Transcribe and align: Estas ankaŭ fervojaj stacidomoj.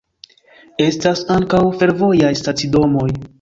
Estas 0.85 1.21
ankaŭ 1.35 1.61
fervojaj 1.83 2.33
stacidomoj. 2.41 3.07